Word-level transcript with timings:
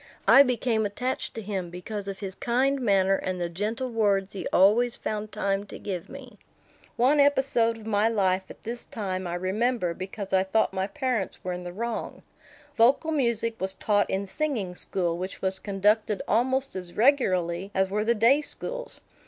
I 0.27 0.41
became 0.41 0.83
attached 0.83 1.35
to 1.35 1.43
him 1.43 1.69
because 1.69 2.07
of 2.07 2.21
his 2.21 2.33
kind 2.33 2.81
manner 2.81 3.17
and 3.17 3.39
the 3.39 3.49
gentle 3.49 3.91
words 3.91 4.33
he 4.33 4.47
always 4.51 4.95
found 4.95 5.31
time 5.31 5.63
to 5.67 5.77
give 5.77 6.09
me. 6.09 6.39
[Illustration: 6.97 6.97
Carrying 6.97 7.17
papers 7.29 7.53
to 7.53 7.59
Henry 7.59 7.65
Ward 7.67 7.73
Beecher.] 7.75 7.85
One 7.85 7.91
episode 7.93 8.03
of 8.07 8.13
my 8.17 8.23
life 8.25 8.41
at 8.49 8.63
this 8.63 8.85
time 8.85 9.27
I 9.27 9.35
remember 9.35 9.93
because 9.93 10.33
I 10.33 10.41
thought 10.43 10.73
my 10.73 10.87
parents 10.87 11.43
were 11.43 11.53
in 11.53 11.63
the 11.63 11.71
wrong. 11.71 12.23
Vocal 12.75 13.11
music 13.11 13.61
was 13.61 13.75
taught 13.75 14.09
in 14.09 14.25
singing 14.25 14.73
school, 14.73 15.19
which 15.19 15.43
was 15.43 15.59
conducted 15.59 16.23
almost 16.27 16.75
as 16.75 16.93
regularly 16.95 17.69
as 17.75 17.91
were 17.91 18.03
the 18.03 18.15
day 18.15 18.41
schools. 18.41 19.01